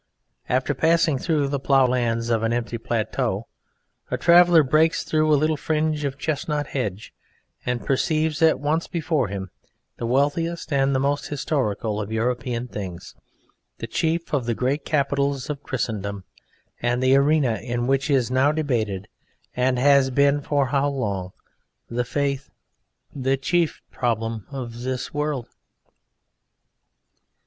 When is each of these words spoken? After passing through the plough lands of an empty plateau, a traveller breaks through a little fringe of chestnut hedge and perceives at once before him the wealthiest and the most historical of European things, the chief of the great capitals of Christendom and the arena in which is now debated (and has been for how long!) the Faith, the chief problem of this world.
After 0.49 0.73
passing 0.73 1.19
through 1.19 1.47
the 1.49 1.59
plough 1.59 1.85
lands 1.85 2.31
of 2.31 2.41
an 2.41 2.51
empty 2.51 2.79
plateau, 2.79 3.45
a 4.09 4.17
traveller 4.17 4.63
breaks 4.63 5.03
through 5.03 5.31
a 5.31 5.37
little 5.37 5.55
fringe 5.57 6.05
of 6.05 6.17
chestnut 6.17 6.65
hedge 6.65 7.13
and 7.67 7.85
perceives 7.85 8.41
at 8.41 8.59
once 8.59 8.87
before 8.87 9.27
him 9.27 9.51
the 9.97 10.07
wealthiest 10.07 10.73
and 10.73 10.95
the 10.95 10.99
most 10.99 11.27
historical 11.27 12.01
of 12.01 12.11
European 12.11 12.67
things, 12.67 13.13
the 13.77 13.85
chief 13.85 14.33
of 14.33 14.47
the 14.47 14.55
great 14.55 14.85
capitals 14.85 15.51
of 15.51 15.61
Christendom 15.61 16.23
and 16.81 17.03
the 17.03 17.15
arena 17.15 17.57
in 17.61 17.85
which 17.85 18.09
is 18.09 18.31
now 18.31 18.51
debated 18.51 19.07
(and 19.55 19.77
has 19.77 20.09
been 20.09 20.41
for 20.41 20.65
how 20.69 20.89
long!) 20.89 21.29
the 21.91 22.03
Faith, 22.05 22.49
the 23.13 23.37
chief 23.37 23.83
problem 23.91 24.47
of 24.49 24.81
this 24.81 25.13
world. 25.13 25.47